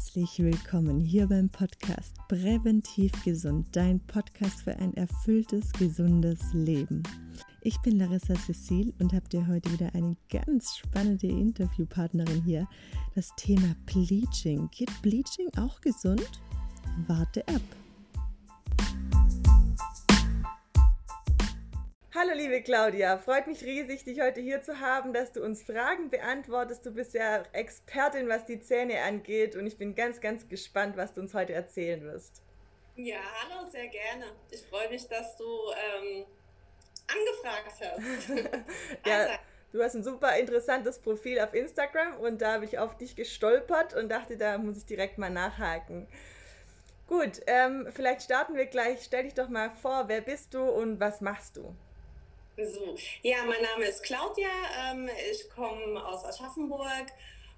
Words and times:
Herzlich 0.00 0.38
willkommen 0.38 0.98
hier 0.98 1.28
beim 1.28 1.50
Podcast 1.50 2.16
Präventiv 2.26 3.12
Gesund, 3.22 3.66
dein 3.72 4.00
Podcast 4.00 4.62
für 4.62 4.74
ein 4.76 4.94
erfülltes, 4.94 5.70
gesundes 5.74 6.40
Leben. 6.54 7.02
Ich 7.60 7.78
bin 7.82 7.98
Larissa 7.98 8.34
Cecil 8.34 8.94
und 8.98 9.12
habe 9.12 9.28
dir 9.28 9.46
heute 9.46 9.70
wieder 9.70 9.94
eine 9.94 10.16
ganz 10.30 10.78
spannende 10.78 11.26
Interviewpartnerin 11.26 12.42
hier. 12.42 12.66
Das 13.14 13.28
Thema 13.36 13.76
Bleaching. 13.84 14.70
Geht 14.70 14.90
Bleaching 15.02 15.50
auch 15.58 15.82
gesund? 15.82 16.30
Warte 17.06 17.46
ab. 17.48 17.62
Hallo 22.20 22.34
liebe 22.34 22.60
Claudia, 22.60 23.16
freut 23.16 23.46
mich 23.46 23.64
riesig, 23.64 24.04
dich 24.04 24.20
heute 24.20 24.42
hier 24.42 24.60
zu 24.60 24.78
haben, 24.78 25.14
dass 25.14 25.32
du 25.32 25.42
uns 25.42 25.62
Fragen 25.62 26.10
beantwortest. 26.10 26.84
Du 26.84 26.90
bist 26.90 27.14
ja 27.14 27.44
Expertin, 27.52 28.28
was 28.28 28.44
die 28.44 28.60
Zähne 28.60 29.00
angeht 29.00 29.56
und 29.56 29.66
ich 29.66 29.78
bin 29.78 29.94
ganz, 29.94 30.20
ganz 30.20 30.46
gespannt, 30.46 30.98
was 30.98 31.14
du 31.14 31.22
uns 31.22 31.32
heute 31.32 31.54
erzählen 31.54 32.02
wirst. 32.02 32.42
Ja, 32.96 33.20
hallo, 33.42 33.66
sehr 33.70 33.86
gerne. 33.86 34.26
Ich 34.50 34.60
freue 34.60 34.90
mich, 34.90 35.08
dass 35.08 35.34
du 35.38 35.44
ähm, 35.44 36.26
angefragt 37.08 37.64
hast. 37.80 38.28
ja, 39.06 39.16
also. 39.16 39.32
du 39.72 39.82
hast 39.82 39.94
ein 39.94 40.04
super 40.04 40.36
interessantes 40.36 40.98
Profil 40.98 41.40
auf 41.40 41.54
Instagram 41.54 42.18
und 42.18 42.42
da 42.42 42.52
habe 42.52 42.66
ich 42.66 42.78
auf 42.78 42.98
dich 42.98 43.16
gestolpert 43.16 43.94
und 43.94 44.10
dachte, 44.10 44.36
da 44.36 44.58
muss 44.58 44.76
ich 44.76 44.84
direkt 44.84 45.16
mal 45.16 45.30
nachhaken. 45.30 46.06
Gut, 47.06 47.40
ähm, 47.46 47.88
vielleicht 47.90 48.20
starten 48.20 48.56
wir 48.56 48.66
gleich. 48.66 49.04
Stell 49.04 49.22
dich 49.22 49.32
doch 49.32 49.48
mal 49.48 49.70
vor, 49.70 50.08
wer 50.08 50.20
bist 50.20 50.52
du 50.52 50.60
und 50.62 51.00
was 51.00 51.22
machst 51.22 51.56
du? 51.56 51.74
So, 52.56 52.96
ja, 53.22 53.38
mein 53.46 53.62
Name 53.62 53.86
ist 53.86 54.02
Claudia. 54.02 54.48
Ähm, 54.82 55.08
ich 55.30 55.48
komme 55.50 56.04
aus 56.04 56.24
Aschaffenburg 56.24 57.06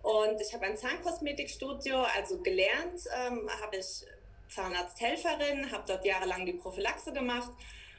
und 0.02 0.40
ich 0.40 0.52
habe 0.52 0.66
ein 0.66 0.76
Zahnkosmetikstudio, 0.76 2.02
also 2.16 2.38
gelernt 2.42 3.00
ähm, 3.16 3.48
habe 3.62 3.78
ich 3.78 4.04
Zahnarzthelferin, 4.48 5.72
habe 5.72 5.84
dort 5.86 6.04
jahrelang 6.04 6.44
die 6.44 6.52
Prophylaxe 6.52 7.12
gemacht 7.12 7.50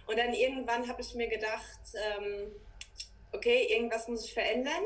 und 0.05 0.17
dann 0.17 0.33
irgendwann 0.33 0.87
habe 0.87 1.01
ich 1.01 1.13
mir 1.15 1.27
gedacht, 1.27 1.79
ähm, 1.95 2.51
okay, 3.31 3.67
irgendwas 3.73 4.07
muss 4.07 4.25
ich 4.25 4.33
verändern. 4.33 4.83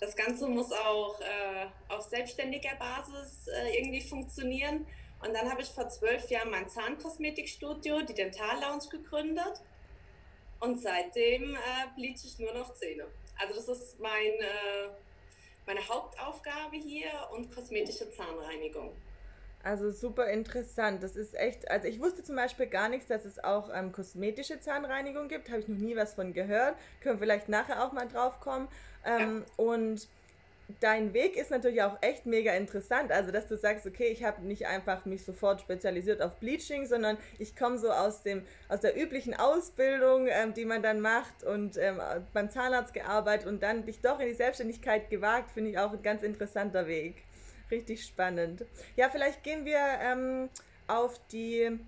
Das 0.00 0.16
Ganze 0.16 0.46
muss 0.48 0.72
auch 0.72 1.20
äh, 1.20 1.66
auf 1.88 2.02
selbstständiger 2.02 2.76
Basis 2.76 3.48
äh, 3.48 3.76
irgendwie 3.76 4.00
funktionieren. 4.00 4.86
Und 5.24 5.34
dann 5.34 5.50
habe 5.50 5.62
ich 5.62 5.68
vor 5.68 5.88
zwölf 5.88 6.28
Jahren 6.30 6.50
mein 6.50 6.68
Zahnkosmetikstudio, 6.68 8.02
die 8.02 8.14
Dental 8.14 8.60
Lounge, 8.60 8.88
gegründet. 8.90 9.62
Und 10.64 10.80
seitdem 10.80 11.54
äh, 11.54 11.58
bleach 11.94 12.24
ich 12.24 12.38
nur 12.38 12.54
noch 12.54 12.74
Zähne. 12.74 13.04
Also 13.38 13.54
das 13.54 13.68
ist 13.68 14.00
mein, 14.00 14.10
äh, 14.12 14.88
meine 15.66 15.86
Hauptaufgabe 15.86 16.76
hier 16.76 17.10
und 17.32 17.54
kosmetische 17.54 18.10
Zahnreinigung. 18.10 18.92
Also 19.62 19.90
super 19.90 20.28
interessant. 20.28 21.02
Das 21.02 21.16
ist 21.16 21.34
echt, 21.34 21.70
also 21.70 21.88
ich 21.88 22.00
wusste 22.00 22.22
zum 22.22 22.36
Beispiel 22.36 22.66
gar 22.66 22.88
nichts, 22.88 23.08
dass 23.08 23.24
es 23.24 23.42
auch 23.42 23.70
ähm, 23.74 23.92
kosmetische 23.92 24.60
Zahnreinigung 24.60 25.28
gibt. 25.28 25.48
Habe 25.48 25.60
ich 25.60 25.68
noch 25.68 25.78
nie 25.78 25.96
was 25.96 26.14
von 26.14 26.32
gehört. 26.32 26.76
Können 27.00 27.18
wir 27.18 27.26
vielleicht 27.26 27.48
nachher 27.48 27.84
auch 27.84 27.92
mal 27.92 28.08
drauf 28.08 28.40
kommen. 28.40 28.68
Ähm, 29.04 29.44
ja. 29.46 29.64
Und 29.64 30.08
dein 30.80 31.12
Weg 31.12 31.36
ist 31.36 31.50
natürlich 31.50 31.82
auch 31.82 31.98
echt 32.00 32.26
mega 32.26 32.52
interessant. 32.54 33.12
Also, 33.12 33.30
dass 33.30 33.46
du 33.46 33.56
sagst, 33.56 33.86
okay, 33.86 34.06
ich 34.06 34.24
habe 34.24 34.42
nicht 34.42 34.66
einfach 34.66 35.04
mich 35.04 35.24
sofort 35.24 35.60
spezialisiert 35.60 36.22
auf 36.22 36.36
Bleaching, 36.36 36.86
sondern 36.86 37.18
ich 37.38 37.54
komme 37.54 37.78
so 37.78 37.90
aus 37.90 38.22
dem 38.22 38.42
aus 38.68 38.80
der 38.80 39.00
üblichen 39.00 39.34
Ausbildung, 39.34 40.26
ähm, 40.28 40.54
die 40.54 40.64
man 40.64 40.82
dann 40.82 41.00
macht 41.00 41.44
und 41.44 41.76
ähm, 41.76 42.00
beim 42.32 42.50
Zahnarzt 42.50 42.94
gearbeitet 42.94 43.46
und 43.46 43.62
dann 43.62 43.84
dich 43.84 44.00
doch 44.00 44.20
in 44.20 44.28
die 44.28 44.34
Selbstständigkeit 44.34 45.10
gewagt, 45.10 45.50
finde 45.50 45.70
ich 45.70 45.78
auch 45.78 45.92
ein 45.92 46.02
ganz 46.02 46.22
interessanter 46.22 46.86
Weg. 46.86 47.16
Richtig 47.70 48.04
spannend. 48.04 48.64
Ja, 48.96 49.08
vielleicht 49.10 49.42
gehen 49.42 49.64
wir 49.64 49.78
ähm, 50.00 50.48
auf 50.86 51.20
die 51.32 51.78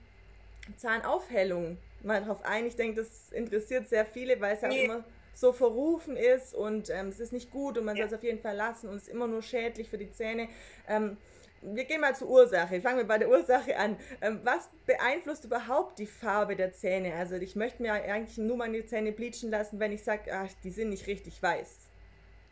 Zahnaufhellung 0.77 1.79
mal 2.03 2.23
drauf 2.23 2.45
ein. 2.45 2.67
Ich 2.67 2.77
denke, 2.77 3.03
das 3.03 3.33
interessiert 3.33 3.89
sehr 3.89 4.07
viele, 4.07 4.41
weil 4.41 4.55
es 4.55 4.63
ja 4.63 4.69
nee. 4.69 4.85
immer 4.85 5.05
so 5.37 5.53
verrufen 5.53 6.17
ist 6.17 6.55
und 6.55 6.89
ähm, 6.89 7.09
es 7.09 7.21
ist 7.21 7.33
nicht 7.33 7.51
gut 7.51 7.77
und 7.77 7.85
man 7.85 7.95
ja. 7.95 8.05
soll 8.05 8.15
es 8.15 8.19
auf 8.19 8.25
jeden 8.25 8.41
Fall 8.41 8.57
lassen 8.57 8.89
und 8.89 8.97
es 8.97 9.03
ist 9.03 9.09
immer 9.09 9.27
nur 9.27 9.43
schädlich 9.43 9.91
für 9.91 9.99
die 9.99 10.11
Zähne. 10.11 10.49
Ähm, 10.89 11.19
wir 11.61 11.85
gehen 11.85 12.01
mal 12.01 12.17
zur 12.17 12.29
Ursache. 12.29 12.81
Fangen 12.81 12.99
wir 12.99 13.07
bei 13.07 13.19
der 13.19 13.29
Ursache 13.29 13.77
an. 13.77 13.99
Ähm, 14.23 14.41
was 14.45 14.71
beeinflusst 14.87 15.45
überhaupt 15.45 15.99
die 15.99 16.07
Farbe 16.07 16.57
der 16.57 16.73
Zähne? 16.73 17.15
Also 17.15 17.35
ich 17.35 17.55
möchte 17.55 17.83
mir 17.83 17.93
eigentlich 17.93 18.39
nur 18.39 18.57
meine 18.57 18.87
Zähne 18.87 19.13
bleachen 19.13 19.51
lassen, 19.51 19.79
wenn 19.79 19.93
ich 19.93 20.05
sage, 20.05 20.49
die 20.65 20.71
sind 20.71 20.89
nicht 20.89 21.07
richtig 21.07 21.43
weiß. 21.43 21.89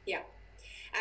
Ja, 0.05 0.19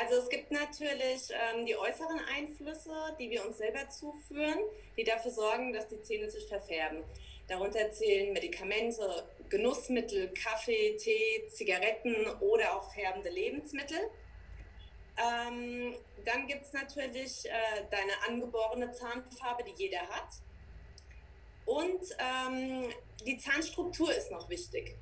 also 0.02 0.22
es 0.22 0.30
gibt 0.30 0.52
natürlich 0.52 1.30
ähm, 1.32 1.66
die 1.66 1.76
äußeren 1.76 2.22
Einflüsse, 2.34 2.92
die 3.20 3.30
wir 3.30 3.46
uns 3.46 3.58
selber 3.58 3.90
zuführen, 3.90 4.60
die 4.96 5.04
dafür 5.04 5.32
sorgen, 5.32 5.74
dass 5.74 5.90
die 5.90 6.02
Zähne 6.02 6.30
sich 6.30 6.48
verfärben. 6.48 7.04
Darunter 7.54 7.92
zählen 7.92 8.34
Medikamente, 8.34 9.28
Genussmittel, 9.50 10.34
Kaffee, 10.34 10.98
Tee, 10.98 11.48
Zigaretten 11.50 12.16
oder 12.40 12.76
auch 12.76 12.92
färbende 12.92 13.30
Lebensmittel. 13.30 14.00
Ähm, 15.18 15.96
dann 16.26 16.48
gibt 16.48 16.64
es 16.64 16.74
natürlich 16.74 17.46
äh, 17.46 17.84
deine 17.92 18.12
angeborene 18.28 18.92
Zahnfarbe, 18.92 19.64
die 19.66 19.84
jeder 19.84 20.02
hat. 20.02 20.30
Und 21.66 22.02
ähm, 22.18 22.92
die 23.24 23.38
Zahnstruktur 23.38 24.12
ist 24.12 24.32
noch 24.32 24.50
wichtig. 24.50 24.96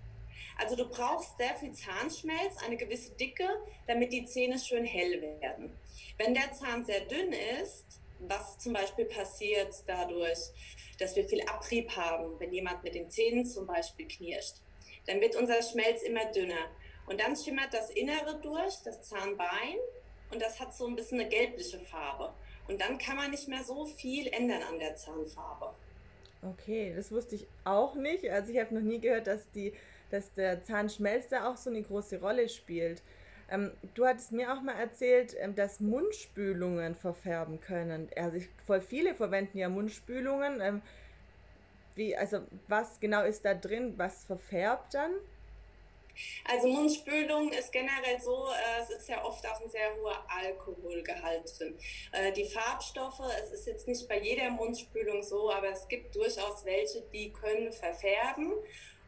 Also 0.57 0.75
du 0.75 0.89
brauchst 0.89 1.37
sehr 1.37 1.55
viel 1.55 1.71
Zahnschmelz, 1.71 2.57
eine 2.65 2.75
gewisse 2.75 3.13
Dicke, 3.13 3.47
damit 3.87 4.11
die 4.11 4.25
Zähne 4.25 4.59
schön 4.59 4.83
hell 4.83 5.21
werden. 5.39 5.71
Wenn 6.17 6.33
der 6.33 6.51
Zahn 6.51 6.83
sehr 6.83 7.01
dünn 7.01 7.31
ist, 7.31 7.85
was 8.19 8.59
zum 8.59 8.73
Beispiel 8.73 9.05
passiert 9.05 9.73
dadurch, 9.87 10.37
dass 11.01 11.15
wir 11.15 11.27
viel 11.27 11.41
Abrieb 11.41 11.95
haben, 11.95 12.39
wenn 12.39 12.51
jemand 12.51 12.83
mit 12.83 12.95
den 12.95 13.09
Zähnen 13.09 13.45
zum 13.45 13.65
Beispiel 13.65 14.07
knirscht. 14.07 14.57
Dann 15.07 15.19
wird 15.19 15.35
unser 15.35 15.61
Schmelz 15.61 16.03
immer 16.03 16.31
dünner. 16.31 16.69
Und 17.07 17.19
dann 17.19 17.35
schimmert 17.35 17.73
das 17.73 17.89
Innere 17.89 18.39
durch, 18.41 18.75
das 18.85 19.01
Zahnbein, 19.01 19.77
und 20.31 20.41
das 20.41 20.59
hat 20.59 20.73
so 20.73 20.87
ein 20.87 20.95
bisschen 20.95 21.19
eine 21.19 21.29
gelbliche 21.29 21.79
Farbe. 21.79 22.33
Und 22.67 22.79
dann 22.79 22.97
kann 22.97 23.17
man 23.17 23.31
nicht 23.31 23.47
mehr 23.47 23.63
so 23.63 23.85
viel 23.85 24.27
ändern 24.27 24.61
an 24.63 24.79
der 24.79 24.95
Zahnfarbe. 24.95 25.73
Okay, 26.41 26.93
das 26.95 27.11
wusste 27.11 27.35
ich 27.35 27.47
auch 27.65 27.95
nicht. 27.95 28.29
Also 28.29 28.51
ich 28.51 28.59
habe 28.59 28.73
noch 28.73 28.81
nie 28.81 28.99
gehört, 28.99 29.27
dass, 29.27 29.49
die, 29.51 29.73
dass 30.09 30.31
der 30.33 30.63
Zahnschmelz 30.63 31.27
da 31.27 31.51
auch 31.51 31.57
so 31.57 31.69
eine 31.69 31.81
große 31.81 32.19
Rolle 32.19 32.47
spielt. 32.47 33.03
Ähm, 33.51 33.71
du 33.93 34.05
hattest 34.05 34.31
mir 34.31 34.53
auch 34.53 34.61
mal 34.61 34.79
erzählt, 34.79 35.35
ähm, 35.39 35.55
dass 35.55 35.79
Mundspülungen 35.79 36.95
verfärben 36.95 37.59
können. 37.59 38.09
Also 38.15 38.37
ich, 38.37 38.49
voll 38.65 38.81
viele 38.81 39.13
verwenden 39.13 39.57
ja 39.57 39.69
Mundspülungen. 39.69 40.61
Ähm, 40.61 40.81
wie, 41.95 42.15
also 42.15 42.41
was 42.67 42.99
genau 42.99 43.23
ist 43.23 43.43
da 43.43 43.53
drin? 43.53 43.93
Was 43.97 44.23
verfärbt 44.23 44.93
dann? 44.93 45.11
Also 46.45 46.67
Mundspülung 46.67 47.51
ist 47.51 47.71
generell 47.71 48.19
so, 48.21 48.47
äh, 48.47 48.81
es 48.81 48.89
ist 48.89 49.09
ja 49.09 49.23
oft 49.23 49.45
auch 49.47 49.61
ein 49.61 49.69
sehr 49.69 49.95
hoher 49.95 50.23
Alkoholgehalt 50.27 51.59
drin. 51.59 51.77
Äh, 52.11 52.31
die 52.31 52.45
Farbstoffe, 52.45 53.21
es 53.43 53.51
ist 53.51 53.67
jetzt 53.67 53.87
nicht 53.87 54.07
bei 54.07 54.19
jeder 54.19 54.49
Mundspülung 54.49 55.23
so, 55.23 55.51
aber 55.51 55.69
es 55.69 55.87
gibt 55.87 56.15
durchaus 56.15 56.65
welche, 56.65 57.01
die 57.13 57.31
können 57.31 57.71
verfärben. 57.71 58.53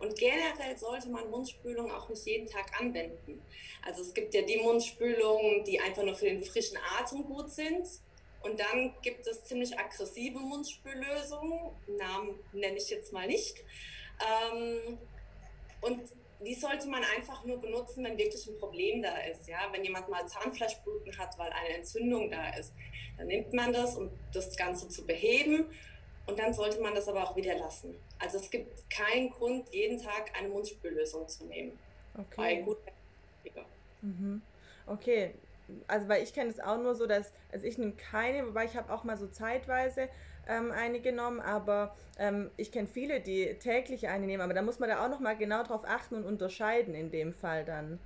Und 0.04 0.20
generell 0.20 0.78
sollte 0.78 1.10
man 1.10 1.30
Mundspülung 1.30 1.90
auch 1.90 2.10
nicht 2.10 2.26
jeden 2.26 2.46
Tag 2.46 2.78
anwenden. 2.78 3.42
Also 3.86 4.02
es 4.02 4.14
gibt 4.14 4.34
ja 4.34 4.42
die 4.42 4.58
Mundspülungen, 4.58 5.64
die 5.64 5.80
einfach 5.80 6.04
nur 6.04 6.16
für 6.16 6.26
den 6.26 6.44
frischen 6.44 6.78
Atem 7.00 7.24
gut 7.24 7.50
sind. 7.50 7.88
Und 8.42 8.60
dann 8.60 8.94
gibt 9.02 9.26
es 9.26 9.46
ziemlich 9.46 9.80
aggressive 9.80 10.38
Mundspüllösungen, 10.40 11.72
Namen 11.98 12.38
nenne 12.52 12.76
ich 12.76 12.90
jetzt 12.90 13.14
mal 13.14 13.28
nicht. 13.28 13.56
Ähm, 14.20 14.98
und 15.80 16.02
die 16.46 16.54
sollte 16.54 16.90
man 16.90 17.02
einfach 17.16 17.46
nur 17.46 17.62
benutzen, 17.62 18.04
wenn 18.04 18.18
wirklich 18.18 18.46
ein 18.48 18.58
Problem 18.60 19.02
da 19.02 19.18
ist. 19.20 19.48
Ja? 19.48 19.70
Wenn 19.72 19.86
jemand 19.86 20.10
mal 20.10 20.28
Zahnfleischbluten 20.28 21.18
hat, 21.18 21.38
weil 21.38 21.52
eine 21.54 21.78
Entzündung 21.78 22.30
da 22.30 22.50
ist, 22.58 22.74
dann 23.18 23.28
nimmt 23.28 23.54
man 23.54 23.72
das, 23.72 23.96
um 23.96 24.10
das 24.34 24.58
Ganze 24.58 24.90
zu 24.90 25.06
beheben. 25.06 25.70
Und 26.26 26.40
dann 26.40 26.54
sollte 26.54 26.82
man 26.82 26.96
das 26.96 27.08
aber 27.08 27.24
auch 27.24 27.36
wieder 27.36 27.56
lassen. 27.58 27.96
Also 28.20 28.38
es 28.38 28.50
gibt 28.50 28.90
keinen 28.90 29.30
Grund, 29.30 29.68
jeden 29.74 30.02
Tag 30.02 30.32
eine 30.38 30.48
Mundspüllösung 30.50 31.28
zu 31.28 31.46
nehmen. 31.46 31.78
Okay. 32.16 32.26
Bei 32.38 32.56
guter 32.62 32.92
mhm. 34.02 34.42
Okay, 34.86 35.34
also 35.88 36.08
weil 36.10 36.24
ich 36.24 36.34
kenne 36.34 36.50
es 36.50 36.60
auch 36.60 36.78
nur 36.78 36.96
so, 36.96 37.08
dass, 37.08 37.32
also 37.52 37.66
ich 37.66 37.78
nehme 37.78 37.94
keine, 37.94 38.46
wobei 38.48 38.66
ich 38.66 38.76
habe 38.76 38.92
auch 38.94 39.04
mal 39.04 39.18
so 39.18 39.28
zeitweise 39.28 40.10
ähm, 40.48 40.72
eine 40.72 41.00
genommen, 41.00 41.40
aber 41.40 41.96
ähm, 42.20 42.52
ich 42.58 42.72
kenne 42.72 42.88
viele, 42.88 43.22
die 43.22 43.56
täglich 43.56 44.10
eine 44.10 44.26
nehmen, 44.26 44.42
aber 44.42 44.54
da 44.54 44.62
muss 44.62 44.80
man 44.80 44.90
da 44.90 45.04
auch 45.04 45.10
nochmal 45.10 45.38
genau 45.38 45.64
drauf 45.64 45.84
achten 45.86 46.16
und 46.16 46.26
unterscheiden 46.26 46.96
in 46.96 47.12
dem 47.12 47.34
Fall 47.34 47.64
dann, 47.64 48.00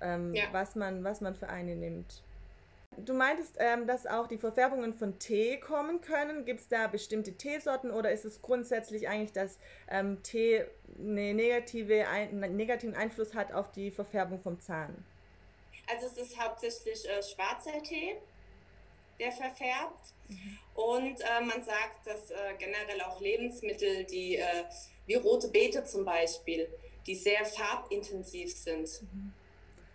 ähm, 0.00 0.34
ja. 0.34 0.44
was, 0.52 0.74
man, 0.74 1.04
was 1.04 1.20
man 1.20 1.34
für 1.34 1.48
eine 1.48 1.76
nimmt. 1.76 2.22
Du 2.98 3.14
meintest, 3.14 3.56
ähm, 3.58 3.86
dass 3.86 4.06
auch 4.06 4.26
die 4.26 4.38
Verfärbungen 4.38 4.94
von 4.94 5.18
Tee 5.18 5.58
kommen 5.58 6.00
können. 6.00 6.44
Gibt 6.44 6.60
es 6.60 6.68
da 6.68 6.86
bestimmte 6.86 7.32
Teesorten 7.32 7.90
oder 7.90 8.12
ist 8.12 8.24
es 8.24 8.42
grundsätzlich 8.42 9.08
eigentlich, 9.08 9.32
dass 9.32 9.58
ähm, 9.88 10.22
Tee 10.22 10.66
eine 10.98 11.34
negative, 11.34 12.06
ein, 12.08 12.42
einen 12.42 12.56
negativen 12.56 12.94
Einfluss 12.94 13.34
hat 13.34 13.52
auf 13.52 13.72
die 13.72 13.90
Verfärbung 13.90 14.40
vom 14.40 14.60
Zahn? 14.60 15.04
Also 15.90 16.06
es 16.06 16.16
ist 16.18 16.38
hauptsächlich 16.38 17.08
äh, 17.08 17.22
schwarzer 17.22 17.82
Tee. 17.82 18.16
der 19.18 19.32
verfärbt. 19.32 20.12
Mhm. 20.28 20.58
Und 20.74 21.20
äh, 21.20 21.40
man 21.40 21.62
sagt, 21.62 22.06
dass 22.06 22.30
äh, 22.30 22.54
generell 22.58 23.00
auch 23.02 23.20
Lebensmittel, 23.20 24.04
die 24.04 24.36
äh, 24.36 24.64
wie 25.06 25.14
rote 25.14 25.48
Beete 25.48 25.84
zum 25.84 26.04
Beispiel, 26.04 26.68
die 27.06 27.14
sehr 27.14 27.44
farbintensiv 27.44 28.52
sind. 28.54 29.02
Mhm. 29.02 29.32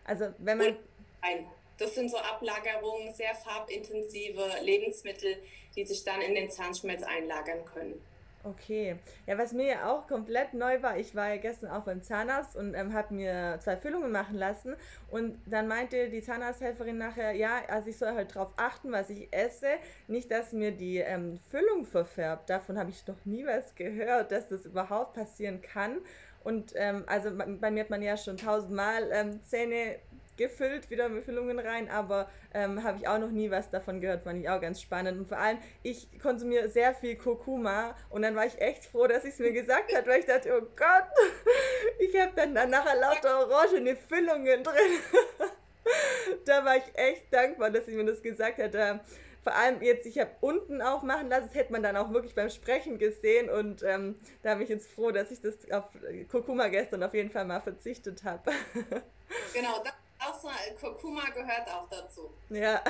Also 0.04 0.34
wenn 0.38 0.58
man... 0.58 0.78
Nein, 1.22 1.48
das 1.77 1.95
sind 1.95 2.09
so 2.09 2.18
Ablagerungen, 2.18 3.13
sehr 3.13 3.35
farbintensive 3.35 4.44
Lebensmittel, 4.62 5.38
die 5.75 5.85
sich 5.85 6.03
dann 6.03 6.21
in 6.21 6.35
den 6.35 6.50
Zahnschmelz 6.50 7.03
einlagern 7.03 7.65
können. 7.65 8.01
Okay. 8.44 8.95
Ja, 9.25 9.38
was 9.38 9.51
mir 9.51 9.68
ja 9.68 9.91
auch 9.91 10.07
komplett 10.07 10.53
neu 10.53 10.81
war, 10.81 10.97
ich 10.97 11.15
war 11.15 11.29
ja 11.29 11.38
gestern 11.38 11.69
auch 11.69 11.83
beim 11.83 12.01
Zahnarzt 12.01 12.56
und 12.56 12.75
ähm, 12.75 12.94
habe 12.94 13.13
mir 13.13 13.59
zwei 13.62 13.75
Füllungen 13.75 14.12
machen 14.12 14.35
lassen. 14.38 14.75
Und 15.12 15.38
dann 15.47 15.68
meinte 15.68 16.09
die 16.09 16.21
Zahnarzthelferin 16.21 16.97
nachher, 16.97 17.33
ja, 17.33 17.62
also 17.68 17.89
ich 17.89 17.97
soll 17.97 18.13
halt 18.13 18.33
drauf 18.33 18.53
achten, 18.56 18.91
was 18.91 19.09
ich 19.09 19.27
esse. 19.33 19.68
Nicht, 20.07 20.31
dass 20.31 20.53
mir 20.53 20.71
die 20.71 21.00
ähm, 21.00 21.39
Füllung 21.50 21.85
verfärbt. 21.85 22.50
Davon 22.50 22.77
habe 22.77 22.89
ich 22.89 23.06
noch 23.06 23.25
nie 23.25 23.45
was 23.45 23.75
gehört, 23.75 24.31
dass 24.31 24.47
das 24.47 24.65
überhaupt 24.65 25.15
passieren 25.15 25.62
kann. 25.62 25.97
Und 26.44 26.71
ähm, 26.75 27.03
also 27.07 27.31
bei 27.35 27.69
mir 27.69 27.81
hat 27.81 27.89
man 27.89 28.01
ja 28.01 28.15
schon 28.15 28.38
tausendmal 28.38 29.09
ähm, 29.12 29.44
Zähne 29.44 29.97
gefüllt, 30.38 30.89
wieder 30.89 31.10
mit 31.10 31.25
Füllungen 31.25 31.60
rein, 31.60 31.89
aber 31.89 32.30
ähm, 32.54 32.84
habe 32.84 32.98
ich 33.00 33.07
auch 33.07 33.19
noch 33.19 33.31
nie 33.31 33.51
was 33.51 33.69
davon 33.69 34.01
gehört, 34.01 34.24
fand 34.24 34.42
ich 34.42 34.50
auch 34.50 34.62
ganz 34.62 34.81
spannend. 34.81 35.19
Und 35.19 35.28
vor 35.28 35.38
allem, 35.38 35.57
ich 35.84 36.07
konsumiere 36.19 36.69
sehr 36.69 36.94
viel 36.94 37.16
Kurkuma 37.16 37.95
und 38.10 38.22
dann 38.22 38.36
war 38.36 38.45
ich 38.45 38.60
echt 38.62 38.86
froh, 38.86 39.07
dass 39.07 39.25
ich 39.25 39.34
es 39.34 39.39
mir 39.39 39.51
gesagt 39.51 39.94
hat, 39.95 40.07
weil 40.07 40.19
ich 40.19 40.25
dachte, 40.25 40.57
oh 40.57 40.66
Gott, 40.75 41.07
ich 42.00 42.19
habe 42.19 42.31
dann, 42.36 42.54
nachher 42.54 43.00
lauter 43.00 43.48
orangene 43.48 43.95
Füllungen 43.95 44.63
drin. 44.63 44.75
da 46.45 46.63
war 46.63 46.78
ich 46.78 46.92
echt 46.94 47.34
dankbar, 47.34 47.72
dass 47.72 47.88
ich 47.88 47.95
mir 47.95 48.06
das 48.06 48.22
gesagt 48.22 48.60
hat. 48.60 48.74
Vor 49.48 49.56
allem 49.56 49.81
jetzt, 49.81 50.06
ich 50.06 50.19
habe 50.19 50.31
unten 50.42 50.81
auch 50.81 51.04
machen 51.04 51.30
lassen, 51.30 51.48
das 51.48 51.56
hätte 51.56 51.72
man 51.72 51.81
dann 51.81 51.95
auch 51.95 52.12
wirklich 52.12 52.36
beim 52.36 52.50
Sprechen 52.50 52.98
gesehen 52.98 53.50
und 53.50 53.81
ähm, 53.81 54.16
da 54.44 54.56
bin 54.56 54.63
ich 54.63 54.69
jetzt 54.69 54.92
froh, 54.92 55.12
dass 55.12 55.31
ich 55.31 55.39
das 55.39 55.72
auf 55.72 55.86
Kurkuma 56.30 56.68
gestern 56.68 57.01
auf 57.01 57.13
jeden 57.13 57.30
Fall 57.30 57.45
mal 57.45 57.62
verzichtet 57.62 58.25
habe. 58.25 58.51
genau, 59.54 59.81
das 59.86 59.94
auch 60.29 60.39
so, 60.39 60.50
Kurkuma 60.79 61.29
gehört 61.29 61.68
auch 61.69 61.88
dazu. 61.89 62.31
Ja. 62.50 62.83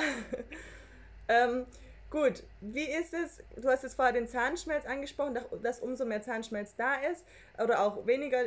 ähm, 1.28 1.66
gut, 2.10 2.42
wie 2.60 2.90
ist 2.90 3.14
es? 3.14 3.42
Du 3.56 3.68
hast 3.68 3.82
jetzt 3.82 3.94
vorher 3.94 4.12
den 4.12 4.28
Zahnschmelz 4.28 4.86
angesprochen, 4.86 5.38
dass 5.62 5.80
umso 5.80 6.04
mehr 6.04 6.22
Zahnschmelz 6.22 6.76
da 6.76 6.96
ist 6.96 7.24
oder 7.62 7.82
auch 7.82 8.06
weniger, 8.06 8.44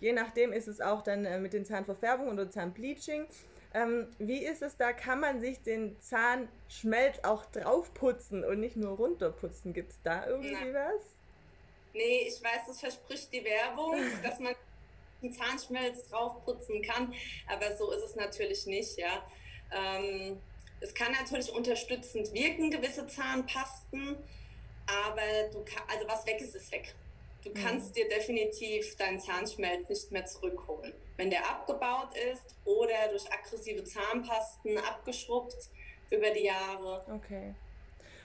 je 0.00 0.12
nachdem 0.12 0.52
ist 0.52 0.68
es 0.68 0.80
auch 0.80 1.02
dann 1.02 1.24
äh, 1.24 1.38
mit 1.38 1.52
den 1.52 1.64
Zahnverfärbungen 1.64 2.32
oder 2.32 2.50
Zahnbleaching. 2.50 3.26
Ähm, 3.72 4.08
wie 4.18 4.44
ist 4.44 4.62
es 4.62 4.76
da? 4.76 4.92
Kann 4.92 5.20
man 5.20 5.40
sich 5.40 5.62
den 5.62 6.00
Zahnschmelz 6.00 7.20
auch 7.22 7.44
draufputzen 7.46 8.44
und 8.44 8.58
nicht 8.58 8.76
nur 8.76 8.96
runterputzen? 8.96 9.72
Gibt 9.72 9.92
es 9.92 10.02
da 10.02 10.26
irgendwie 10.26 10.72
Na. 10.72 10.74
was? 10.74 11.02
Nee, 11.92 12.28
ich 12.28 12.42
weiß, 12.42 12.66
das 12.66 12.80
verspricht 12.80 13.32
die 13.32 13.44
Werbung, 13.44 13.96
dass 14.22 14.38
man 14.40 14.54
einen 15.22 15.32
Zahnschmelz 15.32 16.08
draufputzen 16.08 16.82
kann, 16.82 17.14
aber 17.48 17.76
so 17.76 17.92
ist 17.92 18.04
es 18.04 18.16
natürlich 18.16 18.66
nicht, 18.66 18.98
ja. 18.98 19.24
Ähm, 19.72 20.38
es 20.80 20.94
kann 20.94 21.12
natürlich 21.12 21.52
unterstützend 21.52 22.32
wirken, 22.32 22.70
gewisse 22.70 23.06
Zahnpasten, 23.06 24.16
aber 24.86 25.48
du 25.52 25.64
kann, 25.64 25.82
also 25.88 26.08
was 26.08 26.26
weg 26.26 26.40
ist, 26.40 26.54
ist 26.54 26.72
weg. 26.72 26.94
Du 27.44 27.50
mhm. 27.50 27.54
kannst 27.54 27.96
dir 27.96 28.08
definitiv 28.08 28.96
deinen 28.96 29.20
Zahnschmelz 29.20 29.88
nicht 29.88 30.12
mehr 30.12 30.26
zurückholen. 30.26 30.92
Wenn 31.16 31.30
der 31.30 31.48
abgebaut 31.48 32.10
ist 32.32 32.54
oder 32.64 33.08
durch 33.10 33.30
aggressive 33.32 33.84
Zahnpasten 33.84 34.78
abgeschrubbt 34.78 35.56
über 36.10 36.30
die 36.30 36.44
Jahre. 36.44 37.04
Okay. 37.14 37.54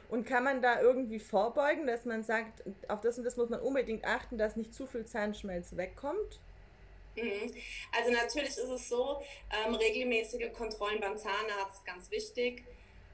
Und 0.09 0.25
kann 0.25 0.43
man 0.43 0.61
da 0.61 0.81
irgendwie 0.81 1.19
vorbeugen, 1.19 1.87
dass 1.87 2.05
man 2.05 2.23
sagt, 2.23 2.63
auf 2.87 3.01
das 3.01 3.17
und 3.17 3.23
das 3.23 3.37
muss 3.37 3.49
man 3.49 3.59
unbedingt 3.59 4.05
achten, 4.05 4.37
dass 4.37 4.55
nicht 4.55 4.73
zu 4.73 4.85
viel 4.85 5.05
Zahnschmelz 5.05 5.75
wegkommt? 5.75 6.39
Mhm. 7.15 7.53
Also 7.91 8.11
natürlich 8.11 8.49
ist 8.49 8.59
es 8.59 8.89
so, 8.89 9.21
ähm, 9.51 9.75
regelmäßige 9.75 10.51
Kontrollen 10.53 10.99
beim 10.99 11.17
Zahnarzt 11.17 11.85
ganz 11.85 12.11
wichtig. 12.11 12.63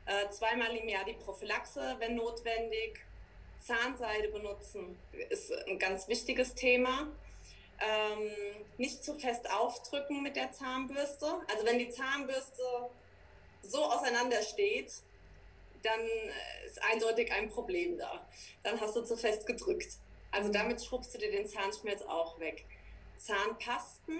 Äh, 0.06 0.30
zweimal 0.30 0.76
im 0.76 0.90
Jahr 0.90 1.06
die 1.06 1.14
Prophylaxe, 1.14 1.96
wenn 2.00 2.16
notwendig. 2.16 3.00
Zahnseide 3.60 4.30
benutzen 4.30 4.98
ist 5.30 5.52
ein 5.68 5.78
ganz 5.78 6.08
wichtiges 6.08 6.56
Thema. 6.56 7.12
Ähm, 7.80 8.32
nicht 8.78 9.04
zu 9.04 9.14
fest 9.20 9.50
aufdrücken 9.52 10.24
mit 10.24 10.36
der 10.36 10.52
Zahnbürste. 10.52 11.28
Also 11.52 11.66
wenn 11.66 11.78
die 11.78 11.90
Zahnbürste 11.90 12.64
so 13.62 13.84
auseinander 13.84 14.42
steht, 14.42 14.92
dann 15.84 16.02
ist 16.66 16.82
eindeutig 16.84 17.32
ein 17.32 17.50
Problem 17.50 17.98
da. 17.98 18.28
Dann 18.64 18.80
hast 18.80 18.96
du 18.96 19.04
zu 19.04 19.16
fest 19.18 19.46
gedrückt. 19.46 19.98
Also 20.32 20.52
damit 20.52 20.84
schrubbst 20.84 21.14
du 21.14 21.18
dir 21.18 21.32
den 21.32 21.48
Zahnschmelz 21.48 22.02
auch 22.04 22.40
weg. 22.40 22.66
Zahnpasten. 23.22 24.16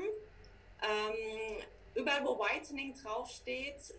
Ähm, 0.82 1.64
überall, 1.96 2.26
wo 2.26 2.40
Whitening 2.40 2.96
draufsteht, 2.96 3.94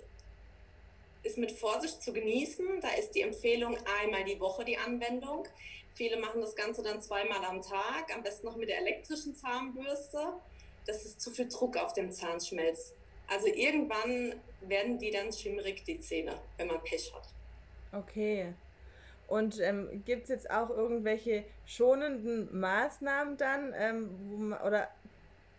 ist 1.23 1.39
mit 1.39 1.53
Vorsicht 1.53 2.03
zu 2.03 2.13
genießen. 2.13 2.81
Da 2.81 2.89
ist 2.91 3.13
die 3.13 3.23
Empfehlung 3.23 3.77
einmal 4.01 4.25
die 4.25 4.41
Woche 4.41 4.65
die 4.65 4.79
Anwendung. 4.79 5.47
Viele 5.95 6.19
machen 6.19 6.41
das 6.41 6.57
Ganze 6.57 6.83
dann 6.83 7.03
zweimal 7.03 7.45
am 7.45 7.61
Tag, 7.61 8.15
am 8.15 8.23
besten 8.23 8.47
noch 8.47 8.57
mit 8.57 8.69
der 8.69 8.79
elektrischen 8.79 9.35
Zahnbürste. 9.35 10.35
Das 10.87 11.05
ist 11.05 11.21
zu 11.21 11.31
viel 11.31 11.49
Druck 11.49 11.77
auf 11.77 11.93
dem 11.93 12.11
Zahnschmelz. 12.11 12.95
Also 13.29 13.47
irgendwann 13.47 14.35
werden 14.63 14.99
die 14.99 15.11
dann 15.11 15.33
schimmerig, 15.33 15.85
die 15.85 16.01
Zähne, 16.01 16.41
wenn 16.57 16.69
man 16.69 16.83
Pech 16.83 17.13
hat. 17.15 17.29
Okay. 17.93 18.53
Und 19.29 19.61
ähm, 19.61 20.03
gibt 20.05 20.25
es 20.25 20.29
jetzt 20.29 20.51
auch 20.51 20.71
irgendwelche 20.71 21.45
schonenden 21.65 22.59
Maßnahmen 22.59 23.37
dann? 23.37 23.73
Ähm, 23.77 24.49
man, 24.49 24.61
oder 24.61 24.89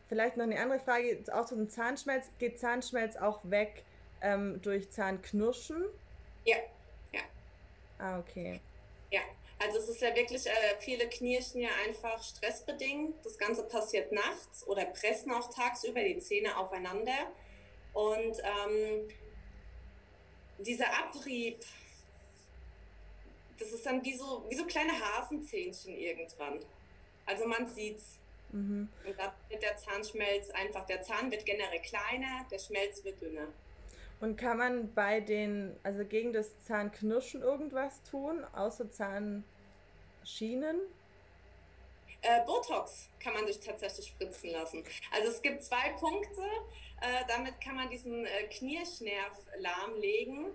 vielleicht 0.08 0.38
noch 0.38 0.44
eine 0.44 0.60
andere 0.60 0.80
Frage, 0.80 1.24
auch 1.34 1.46
zu 1.46 1.56
dem 1.56 1.70
Zahnschmelz. 1.70 2.28
Geht 2.38 2.60
Zahnschmelz 2.60 3.16
auch 3.16 3.40
weg 3.44 3.84
ähm, 4.22 4.62
durch 4.62 4.92
Zahnknirschen? 4.92 5.84
Ja, 6.46 6.58
ja. 7.12 7.22
Ah, 7.98 8.20
okay. 8.20 8.60
Ja, 9.10 9.22
also 9.60 9.80
es 9.80 9.90
ist 9.90 10.02
ja 10.02 10.16
wirklich, 10.16 10.46
äh, 10.46 10.52
viele 10.80 11.08
knirschen 11.08 11.62
ja 11.62 11.70
einfach 11.86 12.22
stressbedingt. 12.22 13.26
Das 13.26 13.38
Ganze 13.38 13.64
passiert 13.64 14.12
nachts 14.12 14.68
oder 14.68 14.86
pressen 14.86 15.32
auch 15.32 15.50
tagsüber 15.54 16.04
die 16.04 16.20
Zähne 16.20 16.58
aufeinander. 16.58 17.32
Und 17.94 18.38
ähm, 18.40 19.08
dieser 20.60 20.88
Abrieb 20.88 21.64
das 23.60 23.72
ist 23.72 23.86
dann 23.86 24.04
wie 24.04 24.16
so, 24.16 24.46
wie 24.50 24.56
so 24.56 24.66
kleine 24.66 24.94
Hasenzähnchen 24.94 25.96
irgendwann. 25.96 26.60
Also 27.26 27.48
man 27.48 27.68
sieht's. 27.68 28.20
Mhm. 28.52 28.88
Und 29.06 29.20
da 29.20 29.34
wird 29.50 29.64
der 29.64 29.78
Zahnschmelz 29.78 30.50
einfach, 30.52 30.86
der 30.86 31.02
Zahn 31.02 31.32
wird 31.32 31.46
generell 31.46 31.82
kleiner, 31.82 32.46
der 32.52 32.60
Schmelz 32.60 33.04
wird 33.04 33.22
dünner. 33.22 33.48
Und 34.20 34.38
kann 34.38 34.58
man 34.58 34.94
bei 34.94 35.20
den, 35.20 35.76
also 35.84 36.06
gegen 36.06 36.32
das 36.32 36.58
Zahnknirschen 36.62 37.42
irgendwas 37.42 38.02
tun, 38.04 38.46
außer 38.54 38.90
Zahnschienen? 38.90 40.80
Äh, 42.22 42.46
Botox 42.46 43.10
kann 43.20 43.34
man 43.34 43.46
sich 43.48 43.60
tatsächlich 43.60 44.08
spritzen 44.08 44.52
lassen. 44.52 44.84
Also 45.12 45.30
es 45.30 45.42
gibt 45.42 45.62
zwei 45.62 45.90
Punkte, 46.00 46.42
äh, 47.02 47.26
damit 47.28 47.60
kann 47.60 47.76
man 47.76 47.90
diesen 47.90 48.26
äh, 48.26 48.44
Knirschnerv 48.44 49.38
lahmlegen. 49.58 50.52